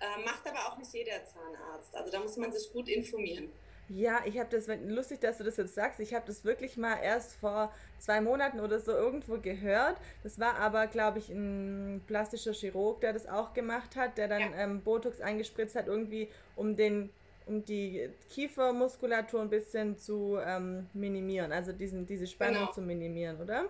Äh, 0.00 0.24
macht 0.24 0.48
aber 0.48 0.66
auch 0.66 0.78
nicht 0.78 0.92
jeder 0.92 1.24
Zahnarzt. 1.24 1.94
Also 1.94 2.10
da 2.10 2.20
muss 2.20 2.36
man 2.36 2.50
sich 2.52 2.72
gut 2.72 2.88
informieren. 2.88 3.50
Ja, 3.92 4.20
ich 4.24 4.38
habe 4.38 4.48
das, 4.48 4.68
lustig, 4.86 5.20
dass 5.20 5.38
du 5.38 5.44
das 5.44 5.56
jetzt 5.56 5.74
sagst, 5.74 5.98
ich 5.98 6.14
habe 6.14 6.24
das 6.24 6.44
wirklich 6.44 6.76
mal 6.76 6.96
erst 7.02 7.34
vor 7.34 7.74
zwei 7.98 8.20
Monaten 8.20 8.60
oder 8.60 8.78
so 8.78 8.92
irgendwo 8.92 9.38
gehört. 9.38 9.96
Das 10.22 10.38
war 10.38 10.54
aber, 10.54 10.86
glaube 10.86 11.18
ich, 11.18 11.28
ein 11.28 12.00
plastischer 12.06 12.52
Chirurg, 12.52 13.00
der 13.00 13.12
das 13.12 13.26
auch 13.26 13.52
gemacht 13.52 13.96
hat, 13.96 14.16
der 14.16 14.28
dann 14.28 14.52
ja. 14.52 14.58
ähm, 14.58 14.80
Botox 14.82 15.20
eingespritzt 15.20 15.74
hat, 15.74 15.88
irgendwie 15.88 16.28
um 16.56 16.76
den 16.76 17.10
um 17.46 17.64
die 17.64 18.08
Kiefermuskulatur 18.28 19.40
ein 19.40 19.50
bisschen 19.50 19.98
zu 19.98 20.38
ähm, 20.40 20.88
minimieren, 20.92 21.50
also 21.50 21.72
diesen, 21.72 22.06
diese 22.06 22.28
Spannung 22.28 22.60
genau. 22.60 22.72
zu 22.72 22.80
minimieren, 22.80 23.40
oder? 23.40 23.64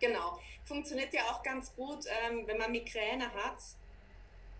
Genau. 0.00 0.40
Funktioniert 0.64 1.14
ja 1.14 1.20
auch 1.30 1.40
ganz 1.44 1.72
gut, 1.76 2.04
ähm, 2.26 2.42
wenn 2.46 2.58
man 2.58 2.72
Migräne 2.72 3.32
hat 3.32 3.58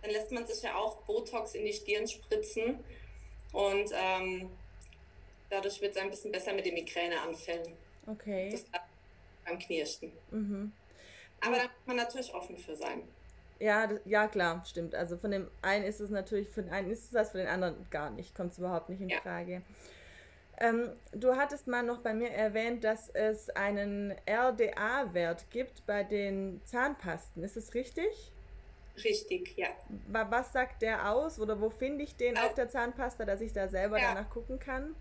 dann 0.02 0.10
lässt 0.10 0.30
man 0.32 0.46
sich 0.46 0.62
ja 0.62 0.76
auch 0.76 0.96
Botox 1.02 1.54
in 1.54 1.64
die 1.64 1.72
Stirn 1.72 2.06
spritzen 2.06 2.78
und 3.52 3.90
ähm, 3.92 4.50
dadurch 5.50 5.80
wird 5.80 5.96
es 5.96 6.02
ein 6.02 6.10
bisschen 6.10 6.32
besser 6.32 6.52
mit 6.52 6.66
den 6.66 6.74
Migräneanfällen. 6.74 7.72
Okay. 8.06 8.50
Das 8.50 8.64
beim 9.44 9.58
Knirschen. 9.58 10.12
Mhm. 10.30 10.72
Aber 11.40 11.56
da 11.56 11.62
muss 11.62 11.86
man 11.86 11.96
natürlich 11.96 12.34
offen 12.34 12.56
für 12.56 12.76
sein. 12.76 13.02
Ja, 13.58 13.88
ja, 14.04 14.28
klar, 14.28 14.62
stimmt. 14.66 14.94
Also 14.94 15.16
von 15.16 15.30
dem 15.30 15.50
einen 15.62 15.84
ist 15.84 16.00
es 16.00 16.10
natürlich, 16.10 16.48
für 16.48 16.62
den 16.62 16.72
einen 16.72 16.90
ist 16.90 17.04
es 17.04 17.10
das, 17.10 17.30
für 17.30 17.38
den 17.38 17.46
anderen 17.46 17.86
gar 17.90 18.10
nicht. 18.10 18.34
Kommt 18.34 18.52
es 18.52 18.58
überhaupt 18.58 18.88
nicht 18.88 19.00
in 19.00 19.08
ja. 19.08 19.20
Frage. 19.20 19.62
Ähm, 20.58 20.90
du 21.12 21.36
hattest 21.36 21.66
mal 21.66 21.82
noch 21.82 21.98
bei 21.98 22.14
mir 22.14 22.30
erwähnt, 22.30 22.84
dass 22.84 23.10
es 23.10 23.50
einen 23.50 24.14
RDA-Wert 24.26 25.50
gibt 25.50 25.86
bei 25.86 26.02
den 26.02 26.60
Zahnpasten. 26.64 27.42
Ist 27.42 27.56
es 27.56 27.74
richtig? 27.74 28.32
Richtig, 29.04 29.56
ja. 29.56 29.68
Was 30.08 30.52
sagt 30.52 30.82
der 30.82 31.10
aus 31.12 31.38
oder 31.38 31.60
wo 31.60 31.70
finde 31.70 32.04
ich 32.04 32.16
den 32.16 32.36
also, 32.36 32.48
auf 32.48 32.54
der 32.54 32.68
Zahnpasta, 32.68 33.24
dass 33.24 33.40
ich 33.40 33.52
da 33.52 33.68
selber 33.68 33.98
ja. 33.98 34.14
danach 34.14 34.30
gucken 34.30 34.58
kann? 34.58 34.94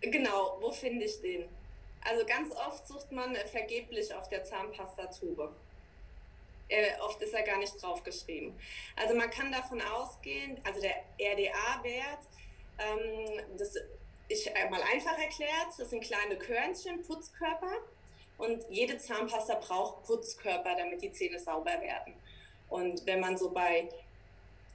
Genau, 0.00 0.58
wo 0.60 0.70
finde 0.70 1.04
ich 1.04 1.20
den? 1.20 1.44
Also 2.02 2.24
ganz 2.24 2.54
oft 2.54 2.86
sucht 2.86 3.12
man 3.12 3.34
vergeblich 3.34 4.14
auf 4.14 4.28
der 4.28 4.44
Zahnpastatube. 4.44 5.52
Äh, 6.68 6.98
oft 7.00 7.20
ist 7.22 7.32
er 7.32 7.42
gar 7.42 7.58
nicht 7.58 7.80
draufgeschrieben. 7.80 8.54
Also 8.96 9.14
man 9.14 9.30
kann 9.30 9.52
davon 9.52 9.80
ausgehen, 9.80 10.58
also 10.64 10.80
der 10.80 10.96
RDA-Wert, 11.18 12.20
ähm, 12.78 13.56
das 13.56 13.76
ist 14.28 14.50
mal 14.70 14.82
einfach 14.82 15.16
erklärt, 15.18 15.68
das 15.78 15.90
sind 15.90 16.02
kleine 16.02 16.36
Körnchen, 16.36 17.02
Putzkörper 17.02 17.78
und 18.38 18.64
jede 18.68 18.98
Zahnpasta 18.98 19.54
braucht 19.54 20.04
Putzkörper, 20.04 20.74
damit 20.76 21.02
die 21.02 21.12
Zähne 21.12 21.38
sauber 21.38 21.80
werden. 21.80 22.14
Und 22.68 23.06
wenn 23.06 23.20
man 23.20 23.36
so 23.36 23.50
bei 23.50 23.88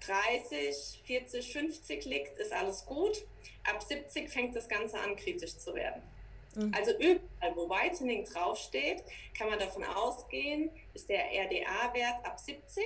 30, 0.06 1.02
40, 1.06 1.54
50 1.54 2.06
liegt, 2.06 2.38
ist 2.38 2.54
alles 2.54 2.86
gut. 2.86 3.24
Ab 3.64 3.82
70 3.84 4.30
fängt 4.30 4.56
das 4.56 4.68
Ganze 4.68 5.00
an, 5.00 5.16
kritisch 5.16 5.58
zu 5.58 5.74
werden. 5.76 6.02
Mhm. 6.56 6.74
Also 6.76 6.92
überall, 6.98 7.56
wo 7.56 7.70
Whitening 7.70 8.26
draufsteht, 8.26 9.04
kann 9.38 9.50
man 9.50 9.60
davon 9.60 9.84
ausgehen, 9.84 10.70
ist 10.94 11.10
der 11.10 11.26
RDA-Wert 11.26 12.26
ab 12.26 12.40
70 12.40 12.84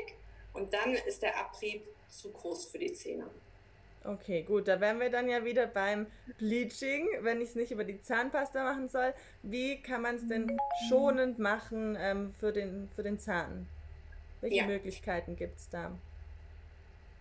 und 0.53 0.73
dann 0.73 0.93
ist 0.93 1.21
der 1.21 1.37
Abrieb 1.37 1.83
zu 2.09 2.31
groß 2.31 2.65
für 2.65 2.79
die 2.79 2.93
Zähne. 2.93 3.29
Okay, 4.03 4.43
gut, 4.43 4.67
da 4.67 4.79
wären 4.79 4.99
wir 4.99 5.09
dann 5.09 5.27
ja 5.27 5.43
wieder 5.43 5.65
beim 5.65 6.05
Bleaching, 6.37 7.07
wenn 7.21 7.41
ich 7.41 7.49
es 7.49 7.55
nicht 7.55 7.71
über 7.71 7.83
die 7.83 7.99
Zahnpasta 7.99 8.63
machen 8.63 8.87
soll. 8.87 9.15
Wie 9.41 9.81
kann 9.81 10.03
man 10.03 10.15
es 10.17 10.27
denn 10.27 10.55
schonend 10.87 11.39
machen 11.39 11.97
ähm, 11.99 12.31
für, 12.39 12.53
den, 12.53 12.87
für 12.95 13.01
den 13.01 13.17
Zahn? 13.17 13.67
Welche 14.45 14.57
ja. 14.57 14.67
Möglichkeiten 14.67 15.35
gibt 15.35 15.57
es 15.57 15.69
da? 15.69 15.91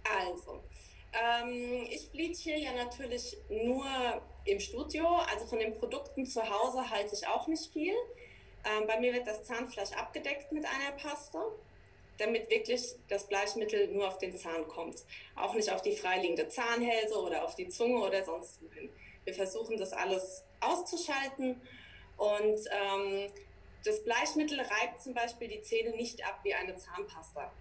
Also, 0.04 0.60
ähm, 1.14 1.86
ich 1.90 2.10
bleach 2.10 2.36
hier 2.36 2.58
ja 2.58 2.74
natürlich 2.74 3.38
nur 3.48 3.86
im 4.44 4.60
Studio, 4.60 5.06
also 5.32 5.46
von 5.46 5.58
den 5.58 5.74
Produkten 5.78 6.26
zu 6.26 6.42
Hause 6.42 6.90
halte 6.90 7.14
ich 7.14 7.26
auch 7.26 7.46
nicht 7.46 7.72
viel. 7.72 7.94
Ähm, 8.66 8.86
bei 8.86 9.00
mir 9.00 9.14
wird 9.14 9.26
das 9.26 9.42
Zahnfleisch 9.44 9.92
abgedeckt 9.92 10.52
mit 10.52 10.66
einer 10.66 10.98
Paste, 10.98 11.38
damit 12.18 12.50
wirklich 12.50 12.94
das 13.08 13.26
Bleichmittel 13.26 13.88
nur 13.88 14.06
auf 14.06 14.18
den 14.18 14.36
Zahn 14.36 14.68
kommt. 14.68 15.02
Auch 15.34 15.54
nicht 15.54 15.72
auf 15.72 15.80
die 15.80 15.96
freiliegende 15.96 16.48
Zahnhälse 16.48 17.18
oder 17.18 17.42
auf 17.42 17.54
die 17.54 17.70
Zunge 17.70 18.00
oder 18.00 18.22
sonst 18.22 18.60
wohin. 18.60 18.90
Wir 19.24 19.32
versuchen 19.32 19.78
das 19.78 19.94
alles 19.94 20.44
auszuschalten 20.60 21.58
und 22.18 22.58
ähm, 22.70 23.30
das 23.84 24.02
Bleichmittel 24.02 24.60
reibt 24.60 25.02
zum 25.02 25.14
Beispiel 25.14 25.48
die 25.48 25.62
Zähne 25.62 25.90
nicht 25.90 26.26
ab 26.26 26.40
wie 26.42 26.54
eine 26.54 26.76
Zahnpasta. 26.76 27.52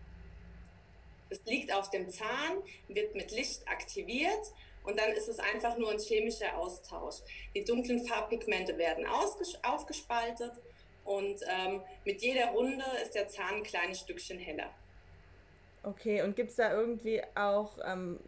Es 1.29 1.43
liegt 1.45 1.73
auf 1.73 1.89
dem 1.89 2.09
Zahn, 2.09 2.61
wird 2.87 3.15
mit 3.15 3.31
Licht 3.31 3.67
aktiviert 3.67 4.53
und 4.83 4.99
dann 4.99 5.11
ist 5.11 5.27
es 5.27 5.39
einfach 5.39 5.77
nur 5.77 5.91
ein 5.91 5.99
chemischer 5.99 6.57
Austausch. 6.57 7.15
Die 7.55 7.63
dunklen 7.63 8.05
Farbpigmente 8.05 8.77
werden 8.77 9.05
aufgespaltet 9.05 10.53
und 11.03 11.41
ähm, 11.47 11.81
mit 12.05 12.21
jeder 12.21 12.47
Runde 12.51 12.85
ist 13.01 13.15
der 13.15 13.27
Zahn 13.27 13.55
ein 13.55 13.63
kleines 13.63 13.99
Stückchen 13.99 14.39
heller. 14.39 14.69
Okay, 15.83 16.21
und 16.21 16.35
gibt 16.35 16.51
es 16.51 16.55
da 16.55 16.71
irgendwie 16.73 17.21
auch 17.35 17.77
ähm, 17.85 18.19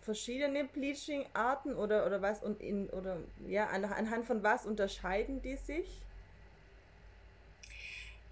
verschiedene 0.00 0.64
Bleaching-Arten 0.64 1.74
oder, 1.74 2.06
oder 2.06 2.22
was 2.22 2.42
und 2.42 2.60
in 2.60 2.88
oder 2.90 3.18
ja, 3.48 3.66
anhand 3.66 4.26
von 4.26 4.44
was 4.44 4.66
unterscheiden 4.66 5.42
die 5.42 5.56
sich? 5.56 6.02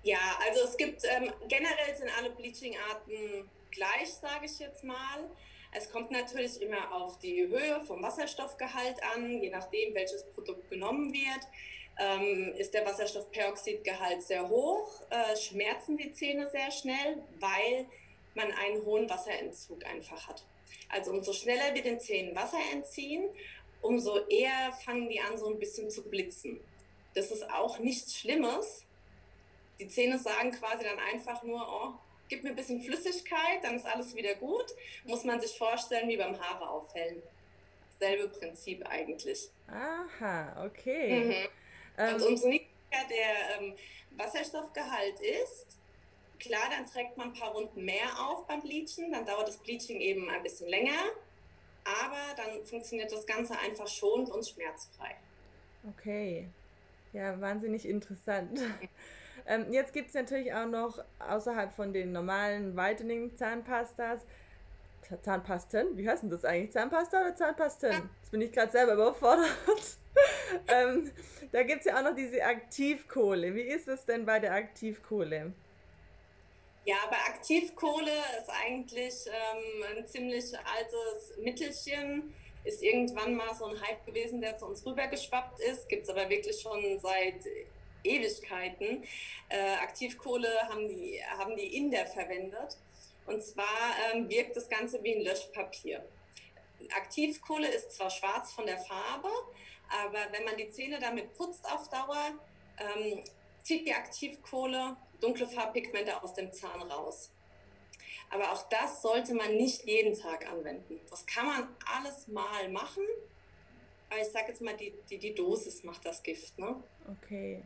Ja, 0.02 0.38
also 0.44 0.64
es 0.64 0.76
gibt 0.76 1.04
ähm, 1.04 1.32
generell 1.48 1.96
sind 1.96 2.10
alle 2.18 2.30
Bleaching-Arten 2.30 3.48
gleich, 3.70 4.12
sage 4.12 4.46
ich 4.46 4.58
jetzt 4.58 4.82
mal. 4.82 5.30
Es 5.72 5.90
kommt 5.90 6.10
natürlich 6.10 6.60
immer 6.60 6.92
auf 6.92 7.18
die 7.18 7.46
Höhe 7.46 7.80
vom 7.86 8.02
Wasserstoffgehalt 8.02 9.02
an, 9.14 9.40
je 9.40 9.48
nachdem, 9.50 9.94
welches 9.94 10.24
Produkt 10.32 10.68
genommen 10.68 11.12
wird. 11.12 11.48
Ähm, 11.98 12.52
ist 12.56 12.74
der 12.74 12.84
Wasserstoffperoxidgehalt 12.84 14.22
sehr 14.22 14.48
hoch, 14.48 15.02
äh, 15.10 15.36
schmerzen 15.36 15.96
die 15.96 16.12
Zähne 16.12 16.48
sehr 16.50 16.70
schnell, 16.70 17.22
weil 17.38 17.86
man 18.34 18.50
einen 18.50 18.84
hohen 18.84 19.08
Wasserentzug 19.08 19.84
einfach 19.84 20.26
hat. 20.26 20.42
Also 20.88 21.10
umso 21.10 21.32
schneller 21.32 21.74
wir 21.74 21.82
den 21.82 22.00
Zähnen 22.00 22.34
Wasser 22.34 22.58
entziehen, 22.72 23.28
umso 23.82 24.26
eher 24.26 24.72
fangen 24.84 25.08
die 25.08 25.20
an, 25.20 25.36
so 25.36 25.48
ein 25.48 25.58
bisschen 25.58 25.90
zu 25.90 26.02
blitzen. 26.02 26.60
Das 27.14 27.30
ist 27.30 27.48
auch 27.50 27.78
nichts 27.78 28.16
Schlimmes. 28.16 28.86
Die 29.78 29.88
Zähne 29.88 30.18
sagen 30.18 30.50
quasi 30.52 30.84
dann 30.84 30.98
einfach 30.98 31.42
nur, 31.42 31.60
oh, 31.60 31.94
gib 32.28 32.44
mir 32.44 32.50
ein 32.50 32.56
bisschen 32.56 32.80
Flüssigkeit, 32.82 33.62
dann 33.62 33.76
ist 33.76 33.86
alles 33.86 34.14
wieder 34.14 34.34
gut. 34.36 34.66
Muss 35.04 35.24
man 35.24 35.40
sich 35.40 35.56
vorstellen 35.56 36.08
wie 36.08 36.16
beim 36.16 36.38
Haare 36.40 36.68
aufhellen. 36.68 37.22
Selbe 37.98 38.28
Prinzip 38.28 38.86
eigentlich. 38.88 39.50
Aha, 39.68 40.64
okay. 40.66 41.24
Mhm. 41.24 41.48
Ähm, 41.98 42.14
und 42.14 42.22
umso 42.22 42.48
niedriger 42.48 42.68
der 43.10 43.60
ähm, 43.60 43.74
Wasserstoffgehalt 44.16 45.20
ist, 45.20 45.78
klar, 46.38 46.68
dann 46.70 46.86
trägt 46.86 47.16
man 47.16 47.28
ein 47.28 47.34
paar 47.34 47.52
Runden 47.52 47.84
mehr 47.84 48.18
auf 48.18 48.46
beim 48.46 48.60
Bleachen, 48.60 49.12
dann 49.12 49.24
dauert 49.24 49.48
das 49.48 49.58
Bleaching 49.58 50.00
eben 50.00 50.28
ein 50.30 50.42
bisschen 50.42 50.68
länger, 50.68 50.98
aber 51.84 52.34
dann 52.36 52.64
funktioniert 52.64 53.12
das 53.12 53.26
Ganze 53.26 53.58
einfach 53.58 53.86
schonend 53.86 54.30
und 54.30 54.46
schmerzfrei. 54.46 55.16
Okay. 55.96 56.48
Ja, 57.12 57.40
wahnsinnig 57.40 57.86
interessant. 57.86 58.58
Ähm, 59.46 59.72
jetzt 59.72 59.92
gibt 59.92 60.08
es 60.08 60.14
natürlich 60.14 60.52
auch 60.54 60.66
noch 60.66 61.02
außerhalb 61.18 61.72
von 61.72 61.92
den 61.92 62.12
normalen 62.12 62.76
Whitening-Zahnpastas 62.76 64.26
Zahnpasten, 65.20 65.96
wie 65.96 66.08
heißt 66.08 66.22
denn 66.22 66.30
das 66.30 66.44
eigentlich? 66.44 66.72
Zahnpasta 66.72 67.20
oder 67.20 67.34
Zahnpasten? 67.34 67.90
Jetzt 67.90 68.30
bin 68.30 68.40
ich 68.40 68.52
gerade 68.52 68.72
selber 68.72 68.94
überfordert. 68.94 69.48
ähm, 70.68 71.10
da 71.50 71.62
gibt 71.62 71.80
es 71.80 71.86
ja 71.86 71.98
auch 71.98 72.02
noch 72.02 72.14
diese 72.14 72.42
Aktivkohle. 72.42 73.54
Wie 73.54 73.62
ist 73.62 73.88
es 73.88 74.04
denn 74.04 74.24
bei 74.24 74.38
der 74.38 74.54
Aktivkohle? 74.54 75.52
Ja, 76.84 76.96
bei 77.10 77.16
Aktivkohle 77.16 78.10
ist 78.38 78.50
eigentlich 78.50 79.14
ähm, 79.26 79.96
ein 79.96 80.06
ziemlich 80.06 80.44
altes 80.58 81.36
Mittelchen. 81.38 82.34
Ist 82.64 82.82
irgendwann 82.82 83.34
mal 83.34 83.54
so 83.54 83.66
ein 83.66 83.80
Hype 83.80 84.04
gewesen, 84.06 84.40
der 84.40 84.56
zu 84.56 84.66
uns 84.66 84.84
rübergeschwappt 84.86 85.60
ist. 85.60 85.88
Gibt 85.88 86.04
es 86.04 86.08
aber 86.08 86.28
wirklich 86.28 86.60
schon 86.60 86.98
seit 87.00 87.44
Ewigkeiten. 88.04 89.04
Äh, 89.48 89.74
Aktivkohle 89.80 90.48
haben 90.68 90.88
die, 90.88 91.20
haben 91.38 91.56
die 91.56 91.76
Inder 91.76 92.06
verwendet. 92.06 92.78
Und 93.26 93.42
zwar 93.42 93.94
ähm, 94.12 94.28
wirkt 94.28 94.56
das 94.56 94.68
Ganze 94.68 95.02
wie 95.02 95.14
ein 95.14 95.22
Löschpapier. 95.22 96.04
Aktivkohle 96.96 97.68
ist 97.68 97.92
zwar 97.92 98.10
schwarz 98.10 98.52
von 98.52 98.66
der 98.66 98.78
Farbe, 98.78 99.28
aber 99.88 100.18
wenn 100.32 100.44
man 100.44 100.56
die 100.56 100.70
Zähne 100.70 100.98
damit 100.98 101.32
putzt 101.34 101.64
auf 101.70 101.88
Dauer, 101.88 102.32
ähm, 102.78 103.22
zieht 103.62 103.86
die 103.86 103.94
Aktivkohle 103.94 104.96
dunkle 105.20 105.46
Farbpigmente 105.46 106.20
aus 106.22 106.34
dem 106.34 106.52
Zahn 106.52 106.82
raus. 106.82 107.30
Aber 108.30 108.50
auch 108.52 108.68
das 108.68 109.02
sollte 109.02 109.34
man 109.34 109.56
nicht 109.56 109.84
jeden 109.84 110.18
Tag 110.18 110.50
anwenden. 110.50 110.98
Das 111.10 111.24
kann 111.26 111.46
man 111.46 111.68
alles 111.86 112.26
mal 112.28 112.68
machen, 112.70 113.04
aber 114.10 114.20
ich 114.20 114.28
sage 114.28 114.48
jetzt 114.48 114.60
mal, 114.60 114.76
die, 114.76 114.92
die, 115.08 115.18
die 115.18 115.34
Dosis 115.34 115.84
macht 115.84 116.04
das 116.04 116.22
Gift. 116.22 116.58
Ne? 116.58 116.82
Okay. 117.08 117.62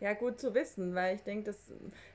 Ja, 0.00 0.14
gut 0.14 0.40
zu 0.40 0.54
wissen, 0.54 0.94
weil 0.94 1.16
ich 1.16 1.22
denke, 1.22 1.44
dass 1.44 1.70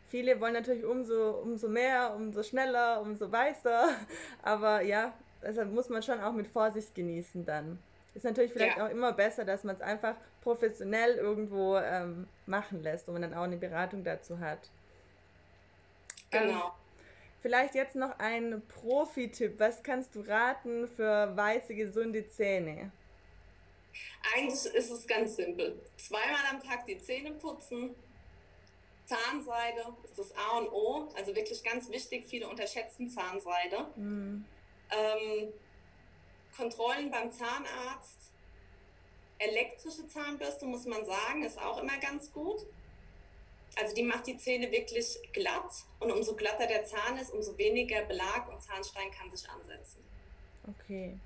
viele 0.09 0.39
wollen 0.41 0.53
natürlich 0.53 0.83
umso, 0.83 1.39
umso 1.41 1.69
mehr, 1.69 2.13
umso 2.15 2.41
schneller, 2.41 2.99
umso 3.01 3.31
weißer. 3.31 3.89
Aber 4.41 4.81
ja, 4.81 5.13
deshalb 5.43 5.71
muss 5.71 5.89
man 5.89 6.01
schon 6.01 6.19
auch 6.19 6.33
mit 6.33 6.47
Vorsicht 6.47 6.95
genießen 6.95 7.45
dann. 7.45 7.79
Ist 8.15 8.23
natürlich 8.23 8.53
vielleicht 8.53 8.77
ja. 8.77 8.85
auch 8.85 8.89
immer 8.89 9.11
besser, 9.11 9.45
dass 9.45 9.63
man 9.63 9.75
es 9.75 9.81
einfach 9.81 10.15
professionell 10.41 11.15
irgendwo 11.15 11.77
ähm, 11.77 12.27
machen 12.45 12.81
lässt 12.81 13.07
und 13.07 13.13
man 13.13 13.21
dann 13.21 13.33
auch 13.33 13.43
eine 13.43 13.57
Beratung 13.57 14.03
dazu 14.03 14.39
hat. 14.39 14.69
Genau. 16.31 16.49
Ähm, 16.49 16.71
vielleicht 17.41 17.75
jetzt 17.75 17.95
noch 17.95 18.17
ein 18.19 18.61
Profi-Tipp. 18.67 19.59
Was 19.59 19.83
kannst 19.83 20.15
du 20.15 20.21
raten 20.21 20.87
für 20.87 21.35
weiße, 21.35 21.75
gesunde 21.75 22.27
Zähne? 22.29 22.91
Eigentlich 24.35 24.73
ist 24.73 24.89
es 24.89 25.07
ganz 25.07 25.35
simpel. 25.35 25.81
Zweimal 25.97 26.41
am 26.51 26.61
Tag 26.61 26.85
die 26.85 26.97
Zähne 26.97 27.31
putzen. 27.31 27.95
Zahnseide 29.05 29.95
ist 30.03 30.17
das 30.17 30.35
A 30.35 30.57
und 30.57 30.69
O. 30.69 31.09
Also 31.15 31.35
wirklich 31.35 31.63
ganz 31.63 31.89
wichtig. 31.89 32.25
Viele 32.25 32.47
unterschätzen 32.47 33.09
Zahnseide. 33.09 33.87
Mhm. 33.95 34.45
Ähm, 34.91 35.53
Kontrollen 36.55 37.11
beim 37.11 37.31
Zahnarzt. 37.31 38.31
Elektrische 39.37 40.07
Zahnbürste, 40.07 40.65
muss 40.65 40.85
man 40.85 41.05
sagen, 41.05 41.43
ist 41.43 41.59
auch 41.59 41.81
immer 41.81 41.97
ganz 41.97 42.31
gut. 42.31 42.65
Also 43.77 43.93
die 43.93 44.03
macht 44.03 44.25
die 44.27 44.37
Zähne 44.37 44.71
wirklich 44.71 45.19
glatt 45.33 45.83
und 45.99 46.09
umso 46.11 46.35
glatter 46.35 46.65
der 46.65 46.85
Zahn 46.85 47.17
ist, 47.17 47.33
umso 47.33 47.57
weniger 47.57 48.03
Belag 48.03 48.47
und 48.49 48.61
Zahnstein 48.61 49.11
kann 49.11 49.35
sich 49.35 49.49
ansetzen. 49.49 50.01
Okay. 50.67 51.19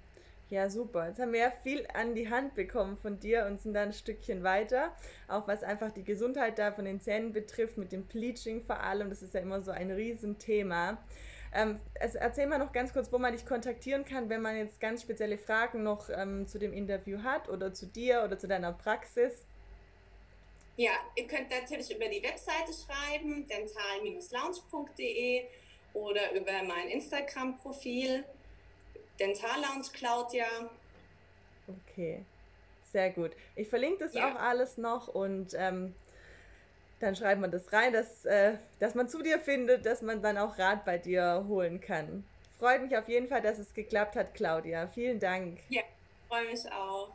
Ja, 0.50 0.68
super. 0.68 1.08
Jetzt 1.08 1.20
haben 1.20 1.32
wir 1.32 1.42
ja 1.42 1.52
viel 1.52 1.86
an 1.94 2.16
die 2.16 2.30
Hand 2.30 2.56
bekommen 2.56 2.98
von 2.98 3.20
dir 3.20 3.46
und 3.46 3.62
sind 3.62 3.76
dann 3.76 3.90
ein 3.90 3.94
Stückchen 3.94 4.44
weiter. 4.44 4.96
Auch 5.28 5.48
was 5.48 5.62
einfach 5.62 5.92
die 5.92 6.04
Gesundheit 6.04 6.58
da 6.58 6.72
von 6.72 6.86
den 6.86 7.00
Zähnen 7.00 7.34
betrifft, 7.34 7.78
mit 7.78 7.92
dem 7.92 8.06
Bleaching 8.06 8.64
vor 8.64 8.80
allem. 8.80 9.10
Das 9.10 9.22
ist 9.22 9.36
ja 9.36 9.42
immer 9.42 9.62
so 9.62 9.70
ein 9.70 9.92
Riesenthema. 9.92 10.98
Ähm, 11.54 11.80
erzähl 11.94 12.48
mal 12.48 12.58
noch 12.58 12.72
ganz 12.72 12.94
kurz, 12.94 13.12
wo 13.12 13.20
man 13.20 13.34
dich 13.34 13.46
kontaktieren 13.46 14.06
kann, 14.06 14.30
wenn 14.30 14.42
man 14.42 14.56
jetzt 14.56 14.80
ganz 14.80 15.04
spezielle 15.04 15.38
Fragen 15.38 15.84
noch 15.84 16.10
ähm, 16.10 16.48
zu 16.48 16.58
dem 16.58 16.74
Interview 16.74 17.22
hat 17.24 17.48
oder 17.50 17.74
zu 17.74 17.86
dir 17.86 18.24
oder 18.24 18.40
zu 18.40 18.48
deiner 18.48 18.74
Praxis. 18.74 19.46
Ja, 20.78 20.92
ihr 21.16 21.28
könnt 21.28 21.50
natürlich 21.50 21.94
über 21.94 22.08
die 22.08 22.24
Webseite 22.24 22.72
schreiben, 22.72 23.48
dental-lounge.de 23.48 25.44
oder 25.94 26.34
über 26.34 26.52
mein 26.64 26.88
Instagram-Profil, 26.90 28.24
Dental 29.20 29.62
Lounge 29.62 29.88
Claudia. 29.94 30.48
Okay, 31.68 32.24
sehr 32.92 33.12
gut. 33.12 33.32
Ich 33.56 33.68
verlinke 33.68 34.06
das 34.06 34.14
ja. 34.14 34.32
auch 34.32 34.40
alles 34.40 34.78
noch 34.78 35.08
und 35.08 35.54
ähm, 35.56 35.94
dann 37.00 37.16
schreibt 37.16 37.40
man 37.40 37.52
das 37.52 37.72
rein, 37.72 37.94
dass, 37.94 38.26
äh, 38.26 38.58
dass 38.80 38.96
man 38.96 39.08
zu 39.08 39.22
dir 39.22 39.40
findet, 39.40 39.86
dass 39.86 40.02
man 40.02 40.22
dann 40.22 40.38
auch 40.38 40.58
Rat 40.58 40.86
bei 40.86 40.98
dir 40.98 41.46
holen 41.48 41.80
kann. 41.80 42.24
Freut 42.58 42.82
mich 42.82 42.98
auf 42.98 43.08
jeden 43.08 43.28
Fall, 43.28 43.42
dass 43.42 43.58
es 43.58 43.74
geklappt 43.74 44.16
hat, 44.16 44.34
Claudia. 44.34 44.88
Vielen 44.88 45.20
Dank. 45.20 45.60
Ja, 45.70 45.82
freue 46.28 46.50
mich 46.50 46.70
auch. 46.72 47.12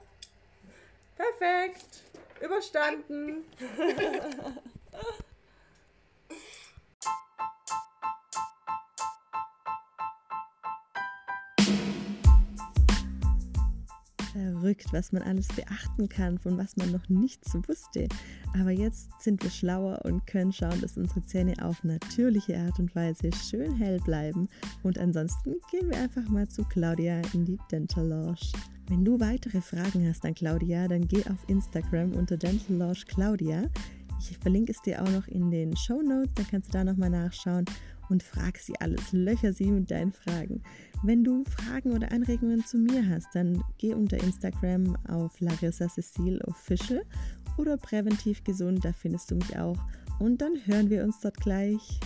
Perfekt. 1.16 2.02
Überstanden. 2.40 3.44
verrückt, 14.52 14.92
was 14.92 15.12
man 15.12 15.22
alles 15.22 15.48
beachten 15.48 16.08
kann, 16.08 16.38
von 16.38 16.58
was 16.58 16.76
man 16.76 16.92
noch 16.92 17.08
nichts 17.08 17.54
wusste. 17.66 18.08
Aber 18.58 18.70
jetzt 18.70 19.10
sind 19.20 19.42
wir 19.42 19.50
schlauer 19.50 20.00
und 20.04 20.26
können 20.26 20.52
schauen, 20.52 20.80
dass 20.80 20.96
unsere 20.96 21.22
Zähne 21.22 21.54
auf 21.62 21.82
natürliche 21.84 22.58
Art 22.58 22.78
und 22.78 22.94
Weise 22.94 23.30
schön 23.32 23.74
hell 23.76 24.00
bleiben. 24.00 24.48
Und 24.82 24.98
ansonsten 24.98 25.54
gehen 25.70 25.90
wir 25.90 25.98
einfach 25.98 26.28
mal 26.28 26.48
zu 26.48 26.64
Claudia 26.64 27.20
in 27.32 27.44
die 27.44 27.58
Dental 27.70 28.06
Lounge. 28.06 28.52
Wenn 28.88 29.04
du 29.04 29.18
weitere 29.18 29.62
Fragen 29.62 30.06
hast 30.06 30.24
an 30.26 30.34
Claudia, 30.34 30.88
dann 30.88 31.08
geh 31.08 31.24
auf 31.26 31.48
Instagram 31.48 32.12
unter 32.12 32.36
Dental 32.36 32.76
Lounge 32.76 33.04
Claudia. 33.06 33.70
Ich 34.21 34.38
verlinke 34.38 34.73
es 34.73 34.80
dir 34.83 35.02
auch 35.02 35.11
noch 35.11 35.26
in 35.28 35.50
den 35.50 35.76
Show 35.76 36.00
Notes, 36.02 36.35
dann 36.35 36.47
kannst 36.47 36.68
du 36.68 36.73
da 36.73 36.85
nochmal 36.85 37.11
nachschauen 37.11 37.64
und 38.09 38.23
frag 38.23 38.59
sie 38.59 38.75
alles. 38.80 39.12
Löcher 39.12 39.52
sie 39.52 39.71
mit 39.71 39.90
deinen 39.90 40.12
Fragen. 40.12 40.62
Wenn 41.02 41.25
du 41.25 41.44
Fragen 41.44 41.92
oder 41.92 42.12
Anregungen 42.12 42.64
zu 42.64 42.78
mir 42.78 43.09
hast, 43.09 43.28
dann 43.35 43.62
geh 43.78 43.94
unter 43.94 44.18
Instagram 44.23 44.97
auf 45.09 45.40
Larissa 45.40 45.88
Cecile 45.88 46.40
Official 46.47 47.02
oder 47.59 47.76
präventiv 47.76 48.42
gesund, 48.44 48.85
da 48.85 48.92
findest 48.92 49.30
du 49.30 49.37
mich 49.37 49.56
auch. 49.59 49.78
Und 50.18 50.40
dann 50.40 50.54
hören 50.64 50.90
wir 50.90 51.04
uns 51.04 51.21
dort 51.21 51.37
gleich. 51.38 52.00